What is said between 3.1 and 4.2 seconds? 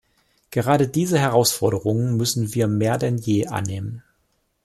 je annehmen.